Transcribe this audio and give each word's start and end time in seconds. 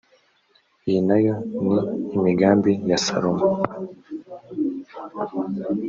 iyi 0.87 0.99
na 1.07 1.17
yo 1.25 1.35
ni 1.67 1.77
imigani 2.15 2.73
ya 2.89 2.97
salomo 3.05 3.45